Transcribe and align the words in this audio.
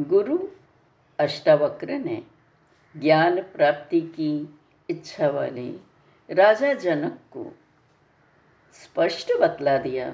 गुरु 0.00 0.38
अष्टावक्र 1.18 1.92
ने 1.92 2.26
ज्ञान 2.96 3.42
प्राप्ति 3.42 4.00
की 4.00 4.60
इच्छा 4.90 5.28
वाले 5.28 5.70
राजा 6.30 6.74
जनक 6.74 7.12
को 7.12 7.54
स्पष्ट 8.72 9.32
बतला 9.40 9.78
दिया 9.78 10.10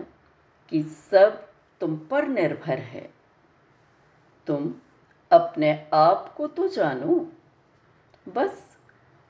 कि 0.69 0.83
सब 0.83 1.49
तुम 1.81 1.97
पर 1.97 2.27
निर्भर 2.27 2.79
है। 2.79 3.15
तुम 4.47 4.75
अपने 5.31 5.89
आप 5.95 6.35
को 6.37 6.47
तो 6.47 6.69
जानो, 6.69 7.33
बस, 8.29 8.79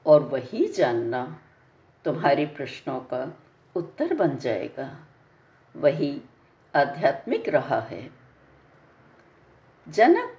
और 0.07 0.23
वही 0.23 0.69
जानना 0.69 1.41
तुम्हारे 2.05 2.47
प्रश्नों 2.47 3.01
का 3.01 3.39
उत्तर 3.77 4.15
बन 4.15 4.37
जाएगा। 4.37 5.07
वही 5.77 6.23
आध्यात्मिक 6.77 7.49
रहा 7.49 7.81
है। 7.81 8.11
जनक 9.89 10.36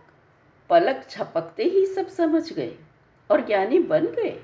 पलक 0.69 1.07
झपकते 1.09 1.63
ही 1.63 1.85
सब 1.85 2.07
समझ 2.07 2.53
गए 2.53 2.77
और 3.31 3.45
ज्ञानी 3.45 3.79
बन 3.79 4.05
गए। 4.05 4.43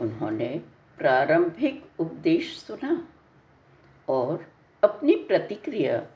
उन्होंने 0.00 0.62
प्रारंभिक 0.98 1.88
उपदेश 1.98 2.58
सुना 2.58 3.08
और 4.08 4.52
अपनी 4.84 5.16
प्रतिक्रिया 5.16 6.06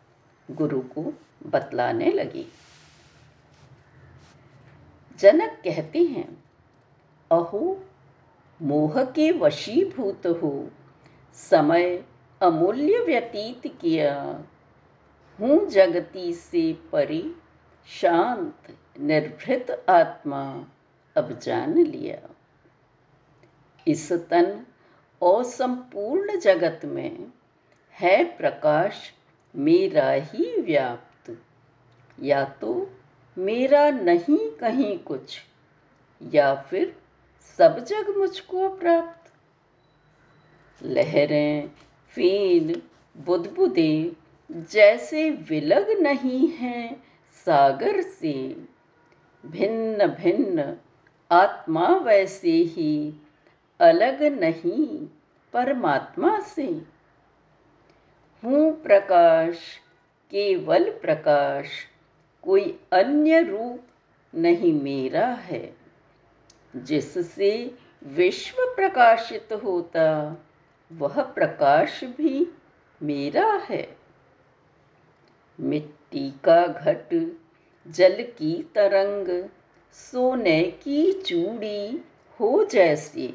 गुरु 0.51 0.81
को 0.81 1.15
बतलाने 1.47 2.13
लगी। 2.13 2.47
जनक 5.19 5.61
कहते 5.65 5.99
हैं, 5.99 6.45
अहो, 7.33 7.85
मोह 8.63 9.05
के 9.05 9.33
वशीभूत 9.33 10.27
हो, 10.27 10.71
समय 11.35 12.05
अमूल्य 12.43 12.99
व्यतीत 12.99 13.75
किया। 13.81 14.45
हूँ 15.41 15.67
जगती 15.67 16.33
से 16.33 16.73
परी 16.93 17.35
शांत, 17.91 18.77
निर्भृत 19.01 19.85
आत्मा 19.89 20.67
अब 21.17 21.39
जान 21.39 21.79
लिया। 21.79 22.35
इस 23.87 24.13
तन 24.13 24.67
और 25.23 25.45
संपूर्ण 25.45 26.39
जगत 26.39 26.81
में 26.85 27.33
है 27.93 28.25
प्रकाश 28.25 29.13
मेरा 29.57 30.11
ही 30.11 30.61
व्याप्त। 30.61 31.41
या 32.23 32.45
तो 32.45 32.91
मेरा 33.39 33.91
नहीं 33.91 34.51
कहीं 34.51 34.99
कुछ, 34.99 35.39
या 36.23 36.55
फिर 36.55 36.97
सब 37.59 37.79
जग 37.79 38.15
मुझको 38.17 38.69
प्राप्त। 38.69 39.33
लहरें, 40.83 41.71
फील, 42.09 42.83
बुदबुदे 43.17 44.13
जैसे 44.53 45.31
विलग 45.31 45.91
नहीं 45.91 46.49
हैं 46.49 47.09
सागर 47.47 48.01
से। 48.01 48.67
भिन्न 49.47 50.07
भिन्न 50.07 50.77
आत्मा 51.31 51.89
वैसे 51.89 52.51
ही, 52.51 53.15
अलग 53.81 54.23
नहीं 54.23 55.07
परमात्मा 55.53 56.41
से। 56.41 56.83
हूँ 58.45 58.83
प्रकाश, 58.83 59.79
केवल 60.31 60.91
प्रकाश, 60.91 61.67
कोई 62.43 62.81
अन्य 62.93 63.43
रूप 63.43 63.81
नहीं 64.35 64.83
मेरा 64.83 65.27
है। 65.27 65.77
जिससे 66.77 67.79
विश्व 68.05 68.57
प्रकाशित 68.77 69.53
होता, 69.53 70.37
वह 70.93 71.23
प्रकाश 71.23 72.05
भी 72.05 72.53
मेरा 73.03 73.53
है। 73.53 73.98
मिट्टी 75.61 76.31
का 76.31 76.67
घट, 76.67 77.37
जल 77.89 78.23
की 78.23 78.63
तरंग, 78.75 79.49
सोने 79.93 80.63
की 80.63 81.13
चूड़ी 81.13 82.05
हो 82.41 82.65
जैसे। 82.65 83.35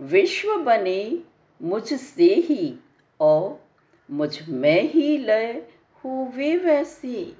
विश्व 0.00 0.56
बने 0.56 1.18
मुझसे 1.62 2.34
ही 2.34 2.78
और 3.20 3.64
मुझमें 4.10 4.82
ही 4.82 5.18
लय 5.18 5.66
हुए 6.04 6.56
वैसे। 6.56 7.36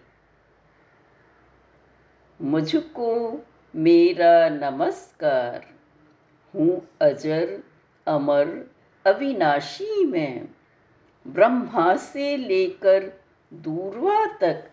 मुझको 2.43 3.41
मेरा 3.77 4.49
नमस्कार, 4.49 5.67
हूँ 6.55 6.89
अजर 7.01 7.63
अमर 8.07 8.71
अविनाशी 9.07 10.05
में। 10.05 10.49
ब्रह्मा 11.27 11.97
से 11.97 12.37
लेकर 12.37 13.24
दूरवा 13.55 14.27
तक 14.27 14.71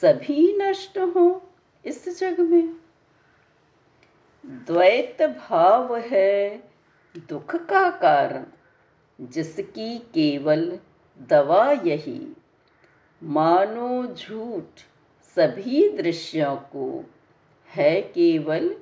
सभी 0.00 0.58
नष्ट 0.58 0.98
हो 0.98 1.50
इस 1.84 2.20
जग 2.20 2.40
में। 2.40 2.74
द्वैत 4.46 5.22
भाव 5.22 5.96
है 5.96 6.62
दुख 7.16 7.56
का 7.56 7.90
कारण, 7.90 8.44
जिसकी 9.20 9.98
केवल 9.98 10.78
दवा 11.18 11.72
यही। 11.72 12.36
मानो 13.22 14.14
झूठ 14.14 14.80
सभी 15.36 15.88
दृश्यों 15.88 16.56
को 16.56 17.04
है 17.68 18.00
केवल 18.00 18.76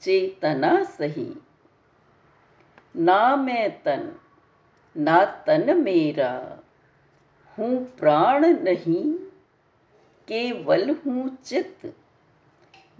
चेतना 0.00 0.84
सही। 0.84 1.34
ना 2.96 3.36
मैं 3.36 3.82
तन, 3.82 4.16
ना 4.96 5.24
तन 5.24 5.80
मेरा 5.80 6.62
हूँ 7.58 7.84
प्राण 7.98 8.46
नहीं, 8.46 9.14
केवल 10.28 10.90
हूँ 10.90 11.38
चित्त। 11.44 11.94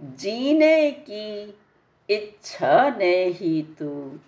जीने 0.01 0.91
की 0.91 1.57
इच्छा 2.09 2.95
ने 2.97 3.25
ही 3.25 3.61
तो 3.63 4.19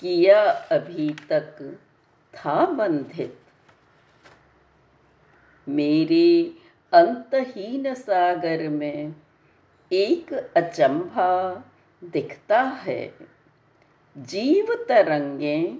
किया 0.00 0.42
अभी 0.50 1.16
तक 1.28 1.78
था 2.34 2.66
बंधित। 2.66 3.38
मेरे 5.68 6.54
अंतहीन 6.92 7.94
सागर 7.94 8.68
में 8.68 9.14
एक 9.92 10.32
अचंभा 10.56 11.64
दिखता 12.04 12.62
है। 12.62 13.14
जीव 14.18 14.86
तरंगे 14.88 15.78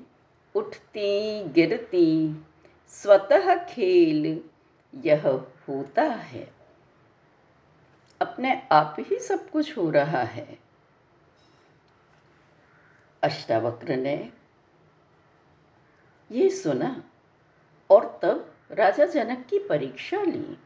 उठती, 0.54 1.44
गिरती 1.44 2.44
स्वतः 2.88 3.64
खेल 3.64 4.44
यह 4.94 5.28
होता 5.68 6.02
है। 6.02 6.54
अपने 8.20 8.68
आप 8.72 8.96
ही 8.98 9.18
सब 9.18 9.50
कुछ 9.50 9.78
हो 9.78 9.90
रहा 9.90 10.22
है। 10.22 10.58
अष्टावक्र 13.22 13.96
ने 13.96 14.32
ये 16.32 16.50
सुना 16.50 17.04
और 17.90 18.20
तब 18.22 18.54
राजा 18.70 19.06
जनक 19.06 19.46
की 19.46 19.58
परीक्षा 19.58 20.22
ली। 20.22 20.58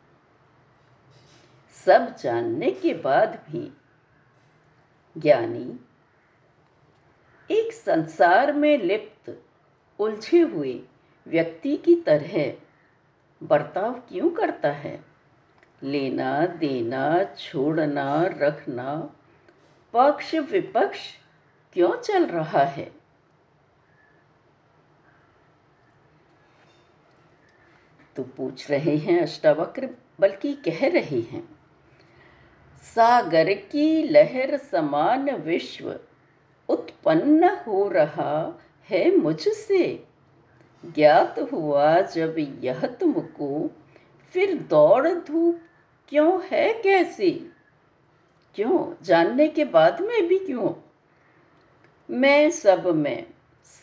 सब 1.86 2.16
जानने 2.16 2.70
के 2.70 2.94
बाद 2.94 3.44
भी 3.50 3.72
ज्ञानी 5.18 5.80
एक 7.50 7.72
संसार 7.72 8.52
में 8.52 8.78
लिप्त 8.78 9.42
उलझे 9.98 10.40
हुए 10.40 10.82
व्यक्ति 11.26 11.76
की 11.76 11.94
तरह 11.94 12.52
बर्ताव 13.42 13.92
क्यों 13.92 14.30
करता 14.30 14.70
है? 14.72 15.04
लेना, 15.82 16.46
देना, 16.46 17.24
छोड़ना, 17.24 18.26
रखना, 18.26 19.14
पक्ष 19.92 20.34
विपक्ष 20.34 21.00
क्यों 21.72 21.96
चल 21.96 22.26
रहा 22.26 22.64
है? 22.64 22.92
तो 28.16 28.22
पूछ 28.22 28.70
रहे 28.70 28.96
हैं 28.96 29.22
अष्टावक्र, 29.22 29.90
बल्कि 30.20 30.54
कह 30.54 30.88
रहे 30.88 31.20
हैं, 31.20 31.48
सागर 32.82 33.52
की 33.52 34.02
लहर 34.02 34.56
समान 34.56 35.30
विश्व 35.30 36.00
उत्पन्न 36.68 37.44
हो 37.44 37.88
रहा 37.88 38.60
है 38.90 39.16
मुझसे। 39.16 40.11
ज्ञात 40.86 41.38
हुआ 41.38 42.00
जब 42.00 42.36
यह 42.38 42.86
तुमको, 42.86 43.70
फिर 44.32 44.58
दौड़ 44.58 45.08
धूप 45.08 45.60
क्यों 46.08 46.44
है 46.44 46.82
कैसे? 46.82 47.30
क्यों? 48.54 49.04
जानने 49.04 49.48
के 49.48 49.64
बाद 49.64 50.00
में 50.00 50.26
भी 50.28 50.38
क्यों? 50.38 50.88
मैं 52.10 52.50
सब 52.50 52.86
में, 52.86 53.26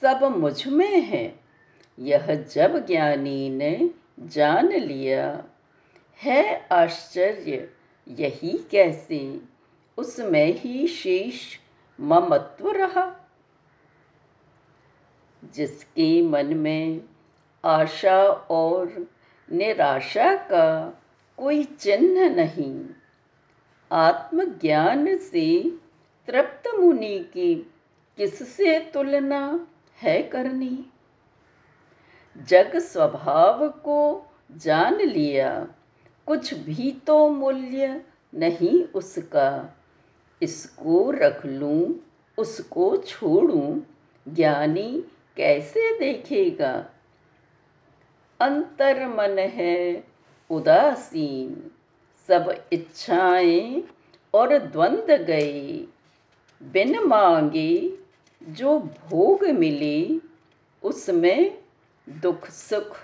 सब 0.01 0.35
मुझमें 0.37 1.01
है। 1.01 1.39
यह 1.99 2.35
जब 2.35 2.87
ज्ञानी 2.87 3.49
ने 3.49 3.89
जान 4.19 4.67
लिया, 4.67 5.43
है 6.23 6.67
आश्चर्य 6.71 7.69
यही 8.07 8.67
कैसे? 8.71 9.41
उसमें 9.97 10.53
ही 10.53 10.87
शेष 10.87 11.57
ममत्व 12.01 12.71
रहा। 12.71 13.28
जिसके 15.43 16.21
मन 16.21 16.45
में 16.45 17.01
आशा 17.65 18.23
और 18.31 19.07
निराशा 19.51 20.35
का 20.35 21.01
कोई 21.37 21.63
चिन्ह 21.63 22.29
नहीं। 22.29 22.85
आत्मज्ञान 23.91 25.17
से 25.17 25.77
तृप्त 26.27 26.79
मुनि 26.79 27.19
की 27.19 27.55
किससे 28.17 28.79
तुलना 28.79 29.67
है 30.01 30.23
करनी? 30.23 30.85
जग 32.47 32.77
स्वभाव 32.77 33.69
को 33.69 34.25
जान 34.51 34.95
लिया, 34.95 35.67
कुछ 36.25 36.53
भी 36.53 36.91
तो 36.91 37.29
मूल्य 37.29 38.01
नहीं 38.35 38.83
उसका। 38.83 39.77
इसको 40.41 41.11
रख 41.11 41.45
लूँ, 41.45 41.95
उसको 42.37 42.97
छोड़ूं, 42.97 43.81
ज्ञानी 44.33 45.03
कैसे 45.39 45.99
देखेगा? 45.99 46.89
अंतर 48.41 49.07
मन 49.07 49.39
है 49.39 50.03
उदासीन। 50.49 51.71
सब 52.27 52.65
इच्छाएँ 52.73 53.83
और 54.33 54.57
द्वंद 54.57 55.11
गए। 55.11 55.87
बिन 56.63 56.99
मांगे 56.99 57.97
जो 58.43 58.79
भोग 58.79 59.43
मिले, 59.43 60.19
उसमें 60.83 61.63
दुख 62.09 62.49
सुख 62.49 62.97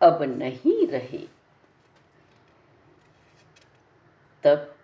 अब 0.00 0.22
नहीं 0.22 0.86
रहे। 0.86 1.28
तब 4.42 4.74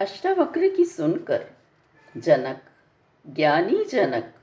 अष्टावक्र 0.00 0.68
की 0.76 0.84
सुनकर 0.84 1.50
जनक 2.16 2.62
ज्ञानी 3.26 3.84
जनक 3.84 4.33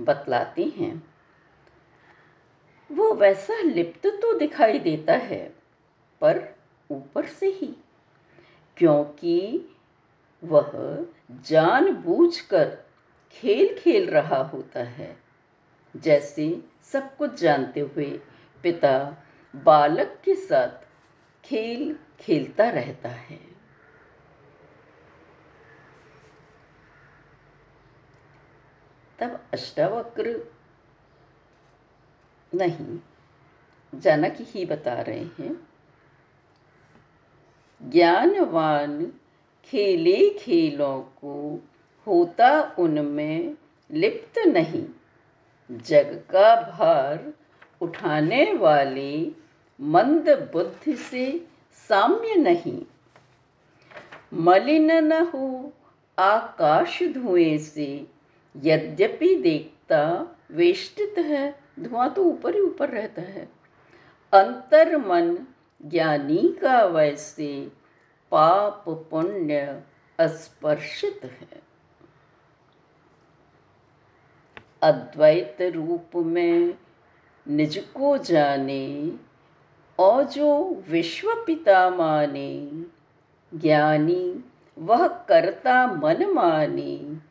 बतलाते 0.00 0.64
हैं। 0.76 1.02
वो 2.90 3.12
वैसा 3.14 3.60
लिप्त 3.60 4.06
तो 4.22 4.32
दिखाई 4.38 4.78
देता 4.78 5.12
है, 5.12 5.42
पर 6.20 6.42
ऊपर 6.90 7.26
से 7.26 7.46
ही, 7.50 7.74
क्योंकि 8.76 9.68
वह 10.42 10.70
जानबूझकर 11.46 12.76
खेल 13.32 13.74
खेल 13.78 14.08
रहा 14.10 14.42
होता 14.44 14.82
है। 14.82 15.16
जैसे 15.94 16.62
सब 16.92 17.16
कुछ 17.16 17.40
जानते 17.40 17.80
हुए 17.80 18.10
पिता 18.64 19.22
बालक 19.54 20.18
के 20.24 20.34
साथ 20.34 20.86
खेल 21.44 21.96
खेलता 22.20 22.68
रहता 22.70 23.08
है। 23.08 23.47
तब 29.18 29.44
अष्टावक्र 29.52 30.52
नहीं, 32.54 32.98
जनक 33.94 34.36
ही 34.40 34.64
बता 34.64 34.94
रहे 34.94 35.24
हैं। 35.24 35.68
ज्ञानवान 37.82 39.12
खेले 39.64 40.30
खेलों 40.30 41.02
को 41.02 41.62
होता 42.06 42.74
उनमें 42.78 43.54
लिप्त 43.90 44.38
नहीं। 44.38 44.86
जग 45.72 46.24
का 46.30 46.70
भार 46.70 47.32
उठाने 47.80 48.52
वाले 48.54 49.32
मंद 49.80 50.50
बुद्धि 50.52 50.96
से 50.96 51.46
साम्य 51.72 52.34
नहीं। 52.34 52.82
मलिन 54.34 54.92
न 54.92 55.12
हो 55.12 55.72
आकाश 56.18 57.02
धुएँ 57.02 57.58
से 57.58 58.06
यद्यपि 58.58 59.34
देखता, 59.34 60.28
वेष्टित 60.50 61.14
है, 61.18 61.60
धुआँ 61.80 62.14
तो 62.14 62.24
ऊपर 62.24 62.54
ही 62.54 62.60
ऊपर 62.60 62.88
रहता 62.88 63.22
है। 63.22 63.48
अंतर 64.32 64.96
मन 64.96 65.38
ज्ञानी 65.82 66.56
का 66.62 66.84
वैसे 66.84 67.72
पाप 68.30 68.84
पुण्य 68.88 69.82
अस्पर्शित 70.18 71.20
है। 71.24 71.62
अद्वैत 74.82 75.56
रूप 75.62 76.16
में 76.16 76.74
निज 77.48 77.78
को 77.78 78.18
जाने 78.18 79.12
और 79.98 80.24
जो 80.24 80.82
विश्व 80.88 81.44
पिता 81.46 81.90
माने, 81.90 82.70
ज्ञानी 83.54 84.44
वह 84.78 85.08
करता 85.08 85.86
मन 85.86 86.26
माने। 86.26 87.27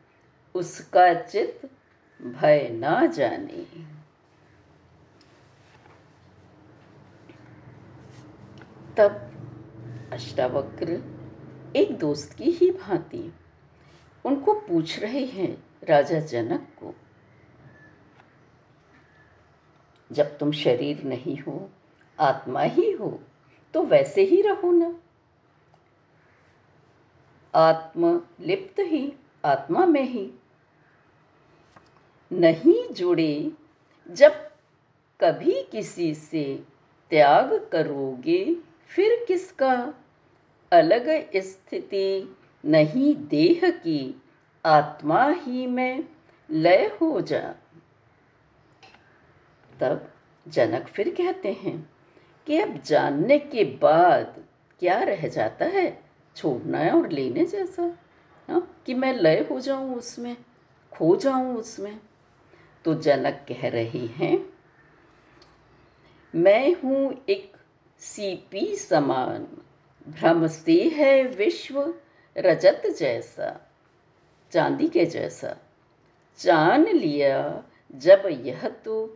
उसका 0.58 1.12
चित 1.14 1.68
भय 2.20 2.68
ना 2.72 3.04
जाने। 3.06 3.64
तब 8.96 9.20
अष्टावक्र 10.12 11.02
एक 11.76 11.96
दोस्त 11.98 12.32
की 12.32 12.50
ही 12.52 12.70
भांति 12.72 13.32
उनको 14.24 14.54
पूछ 14.60 14.98
रहे 14.98 15.24
हैं 15.26 15.50
राजा 15.88 16.18
जनक 16.20 16.66
को, 16.78 16.94
जब 20.10 20.36
तुम 20.38 20.52
शरीर 20.54 21.02
नहीं 21.04 21.36
हो, 21.38 21.70
आत्मा 22.18 22.62
ही 22.62 22.90
हो 22.92 23.18
तो 23.74 23.82
वैसे 23.84 24.22
ही 24.22 24.40
रहो 24.42 24.72
ना। 24.72 24.94
आत्म 27.54 28.20
लिप्त 28.40 28.80
ही, 28.80 29.12
आत्मा 29.44 29.86
में 29.86 30.02
ही 30.02 30.30
नहीं 32.32 32.88
जुड़े, 32.88 33.52
जब 34.10 34.32
कभी 35.20 35.62
किसी 35.72 36.14
से 36.14 36.62
त्याग 37.10 37.68
करोगे, 37.72 38.56
फिर 38.88 39.24
किसका 39.28 39.94
अलग 40.72 41.30
स्थिति 41.36 42.36
नहीं 42.64 43.16
देह 43.16 43.70
की, 43.70 44.22
आत्मा 44.66 45.28
ही 45.28 45.66
में 45.66 46.08
लय 46.50 46.98
हो 47.00 47.20
जा। 47.20 47.54
तब 49.80 50.10
जनक 50.48 50.86
फिर 50.86 51.14
कहते 51.14 51.52
हैं 51.52 51.90
कि 52.46 52.58
अब 52.58 52.82
जानने 52.82 53.38
के 53.38 53.64
बाद 53.64 54.44
क्या 54.78 55.02
रह 55.02 55.28
जाता 55.28 55.64
है? 55.64 56.04
छोड़ना 56.36 56.78
है 56.78 56.90
और 56.90 57.08
लेने 57.08 57.44
जैसा 57.44 57.98
हाँ 58.50 58.82
कि 58.86 58.94
मैं 58.94 59.14
लय 59.14 59.46
हो 59.50 59.60
जाऊँ 59.60 59.96
उसमें, 59.96 60.36
खो 60.92 61.16
जाऊँ 61.16 61.56
उसमें। 61.56 62.00
तो 62.84 62.94
जनक 62.94 63.46
कह 63.48 63.68
रहे 63.68 64.06
हैं, 64.06 64.52
मैं 66.34 66.74
हूँ 66.74 67.24
एक 67.28 67.56
सीपी 67.98 68.76
समान 68.76 69.46
भ्रम 70.08 70.46
से 70.46 70.82
है 70.88 71.22
विश्व 71.26 71.94
रजत 72.38 72.82
जैसा, 72.98 73.70
चांदी 74.52 74.88
के 74.88 75.04
जैसा। 75.06 75.56
जान 76.40 76.86
लिया 76.86 77.64
जब 77.94 78.22
यह 78.30 78.68
तो 78.68 79.06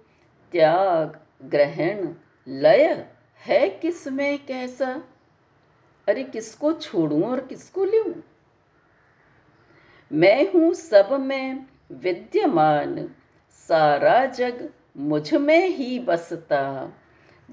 त्याग, 0.52 1.20
ग्रहण, 1.42 2.14
लय 2.48 3.06
है 3.40 3.68
किसमें 3.70 4.46
कैसा? 4.46 5.02
अरे 6.08 6.24
किसको 6.24 6.72
छोड़ूं 6.72 7.24
और 7.24 7.40
किसको 7.46 7.84
लूँ? 7.84 8.22
मैं 10.12 10.52
हूँ 10.52 10.74
सब 10.74 11.12
में 11.20 11.66
विद्यमान 11.92 13.14
सारा 13.72 14.26
जग 14.26 14.68
मुझमें 14.96 15.68
ही 15.68 15.98
बसता। 15.98 16.92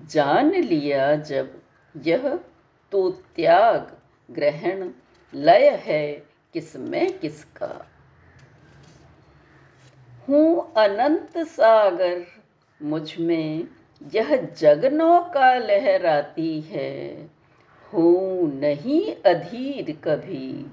जान 0.06 0.52
लिया 0.52 1.16
जब 1.16 1.62
यह 1.98 2.40
तो 2.92 3.10
त्याग, 3.10 3.98
ग्रहण 4.32 4.90
लय 5.34 5.70
है 5.70 6.24
किसमें 6.54 7.20
किसका। 7.20 7.86
हूँ 10.30 10.74
अनंत 10.74 11.38
सागर, 11.38 12.26
मुझमें 12.82 13.68
यह 14.16 14.36
जगनों 14.58 15.22
का 15.22 15.54
लहराती 15.54 16.62
है। 16.62 17.30
हूँ 17.94 18.60
नहीं 18.60 19.16
अधीर 19.16 20.00
कभी, 20.04 20.66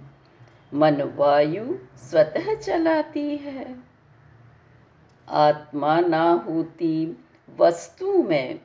मन 0.74 1.02
वायु 1.02 1.78
स्वतः 1.96 2.54
चलाती 2.54 3.36
है। 3.36 3.85
आत्मा 5.28 6.00
ना 6.00 6.30
होती 6.32 7.16
वस्तु 7.58 8.22
में, 8.22 8.60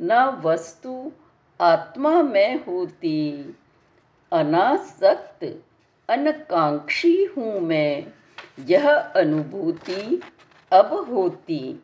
न 0.00 0.40
वस्तु 0.44 1.12
आत्मा 1.60 2.22
में 2.22 2.64
होती। 2.64 3.54
अनासक्त, 4.32 5.62
अनकांक्षी 6.08 7.24
हूँ 7.24 7.60
मैं, 7.60 8.06
यह 8.60 8.90
अनुभूति 8.92 10.20
अब 10.72 10.86
होती। 10.86 11.82